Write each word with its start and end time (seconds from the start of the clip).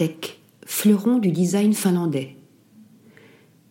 Artek, 0.00 0.38
fleuron 0.64 1.18
du 1.18 1.32
design 1.32 1.72
finlandais. 1.72 2.36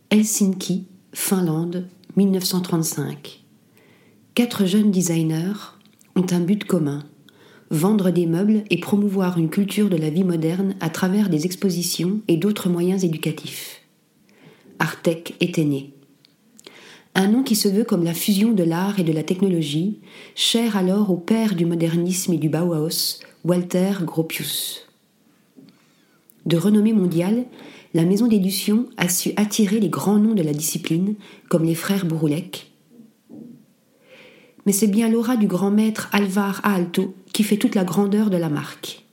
Helsinki, 0.10 0.84
Finlande, 1.14 1.88
1935. 2.18 3.46
Quatre 4.36 4.66
jeunes 4.66 4.92
designers 4.92 5.78
ont 6.18 6.26
un 6.32 6.42
but 6.42 6.66
commun 6.66 7.06
vendre 7.70 8.12
des 8.12 8.26
meubles 8.26 8.66
et 8.70 8.78
promouvoir 8.78 9.38
une 9.38 9.50
culture 9.50 9.90
de 9.90 9.96
la 9.96 10.10
vie 10.10 10.26
moderne 10.26 10.76
à 10.82 10.90
travers 10.90 11.30
des 11.30 11.46
expositions 11.46 12.20
et 12.28 12.36
d'autres 12.36 12.68
moyens 12.68 13.06
éducatifs. 13.06 13.84
Artec 14.80 15.36
était 15.40 15.64
né. 15.64 15.94
Un 17.16 17.30
nom 17.30 17.44
qui 17.44 17.56
se 17.56 17.70
veut 17.70 17.86
comme 17.86 18.04
la 18.04 18.14
fusion 18.14 18.52
de 18.52 18.64
l'art 18.64 19.00
et 19.00 19.04
de 19.04 19.14
la 19.14 19.24
technologie, 19.24 20.02
cher 20.36 20.76
alors 20.76 21.10
au 21.10 21.18
père 21.18 21.56
du 21.56 21.66
modernisme 21.66 22.34
et 22.34 22.38
du 22.38 22.50
Bauhaus, 22.50 23.22
Walter 23.46 23.94
Gropius. 24.02 24.87
De 26.48 26.56
renommée 26.56 26.94
mondiale, 26.94 27.44
la 27.94 28.06
maison 28.06 28.26
d'édition 28.26 28.86
a 28.96 29.10
su 29.10 29.34
attirer 29.36 29.82
les 29.82 29.90
grands 29.90 30.18
noms 30.18 30.34
de 30.34 30.42
la 30.42 30.54
discipline, 30.54 31.16
comme 31.50 31.66
les 31.66 31.76
frères 31.76 32.06
Bouroulec. 32.06 32.72
Mais 34.66 34.72
c'est 34.72 34.88
bien 34.88 35.10
l'aura 35.10 35.36
du 35.36 35.46
grand 35.46 35.72
maître 35.72 36.08
Alvar 36.14 36.62
Aalto 36.64 37.14
qui 37.34 37.44
fait 37.44 37.58
toute 37.58 37.76
la 37.76 37.84
grandeur 37.84 38.30
de 38.30 38.38
la 38.38 38.48
marque. 38.48 39.04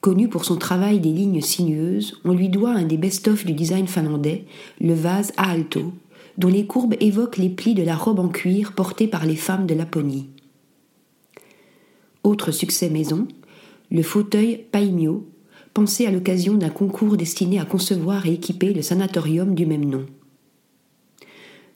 Connu 0.00 0.28
pour 0.28 0.46
son 0.46 0.56
travail 0.56 0.98
des 0.98 1.12
lignes 1.12 1.42
sinueuses, 1.42 2.18
on 2.24 2.32
lui 2.32 2.48
doit 2.48 2.72
un 2.72 2.84
des 2.84 2.96
best-of 2.96 3.44
du 3.44 3.52
design 3.52 3.86
finlandais, 3.86 4.46
le 4.80 4.94
vase 4.94 5.32
Aalto, 5.36 5.92
dont 6.38 6.48
les 6.48 6.64
courbes 6.64 6.96
évoquent 7.00 7.36
les 7.36 7.50
plis 7.50 7.74
de 7.74 7.82
la 7.82 7.96
robe 7.96 8.18
en 8.18 8.28
cuir 8.28 8.72
portée 8.72 9.08
par 9.08 9.26
les 9.26 9.36
femmes 9.36 9.66
de 9.66 9.74
Laponie. 9.74 10.30
Autre 12.24 12.50
succès 12.50 12.88
maison, 12.88 13.28
le 13.90 14.02
fauteuil 14.02 14.64
Paimio, 14.72 15.26
pensé 15.74 16.06
à 16.06 16.10
l'occasion 16.10 16.54
d'un 16.54 16.70
concours 16.70 17.16
destiné 17.16 17.58
à 17.60 17.64
concevoir 17.64 18.26
et 18.26 18.34
équiper 18.34 18.72
le 18.72 18.82
sanatorium 18.82 19.54
du 19.54 19.66
même 19.66 19.84
nom. 19.84 20.06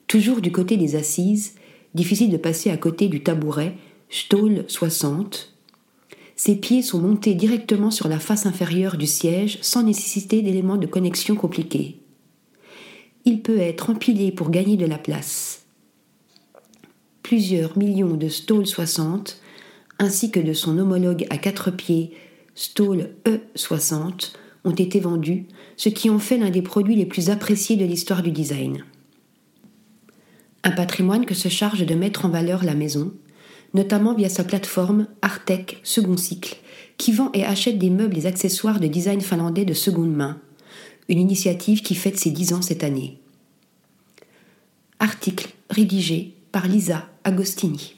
Toujours 0.07 0.41
du 0.41 0.51
côté 0.51 0.77
des 0.77 0.95
assises, 0.95 1.55
difficile 1.93 2.31
de 2.31 2.37
passer 2.37 2.69
à 2.69 2.77
côté 2.77 3.07
du 3.07 3.23
tabouret 3.23 3.75
Stoll 4.09 4.65
60. 4.67 5.53
Ses 6.35 6.55
pieds 6.55 6.81
sont 6.81 6.99
montés 6.99 7.33
directement 7.33 7.91
sur 7.91 8.07
la 8.07 8.19
face 8.19 8.45
inférieure 8.45 8.97
du 8.97 9.07
siège 9.07 9.57
sans 9.61 9.83
nécessiter 9.83 10.41
d'éléments 10.41 10.77
de 10.77 10.87
connexion 10.87 11.35
compliqués 11.35 11.99
il 13.25 13.41
peut 13.41 13.57
être 13.57 13.89
empilé 13.89 14.31
pour 14.31 14.51
gagner 14.51 14.77
de 14.77 14.85
la 14.85 14.99
place. 14.99 15.65
Plusieurs 17.23 17.77
millions 17.77 18.15
de 18.15 18.29
Stall 18.29 18.67
60, 18.67 19.41
ainsi 19.97 20.29
que 20.29 20.39
de 20.39 20.53
son 20.53 20.77
homologue 20.77 21.25
à 21.31 21.39
quatre 21.39 21.71
pieds 21.71 22.11
Stall 22.55 23.15
E60, 23.25 24.33
ont 24.65 24.71
été 24.71 24.99
vendus, 24.99 25.45
ce 25.77 25.89
qui 25.89 26.09
en 26.09 26.19
fait 26.19 26.37
l'un 26.37 26.49
des 26.49 26.61
produits 26.61 26.95
les 26.95 27.05
plus 27.05 27.29
appréciés 27.29 27.77
de 27.77 27.85
l'histoire 27.85 28.23
du 28.23 28.31
design. 28.31 28.83
Un 30.63 30.71
patrimoine 30.71 31.25
que 31.25 31.35
se 31.35 31.47
charge 31.47 31.85
de 31.85 31.95
mettre 31.95 32.25
en 32.25 32.29
valeur 32.29 32.63
la 32.63 32.73
maison, 32.73 33.13
notamment 33.75 34.15
via 34.15 34.29
sa 34.29 34.43
plateforme 34.43 35.07
Artec 35.21 35.79
Second 35.83 36.17
Cycle, 36.17 36.57
qui 36.97 37.11
vend 37.11 37.29
et 37.33 37.45
achète 37.45 37.77
des 37.77 37.91
meubles 37.91 38.17
et 38.17 38.25
accessoires 38.25 38.79
de 38.79 38.87
design 38.87 39.21
finlandais 39.21 39.65
de 39.65 39.73
seconde 39.73 40.13
main, 40.13 40.39
une 41.07 41.19
initiative 41.19 41.81
qui 41.81 41.93
fête 41.93 42.17
ses 42.17 42.31
dix 42.31 42.53
ans 42.53 42.63
cette 42.63 42.83
année. 42.83 43.19
Article 44.99 45.49
rédigé 45.69 46.33
par 46.51 46.67
Lisa 46.67 47.07
Agostini. 47.23 47.95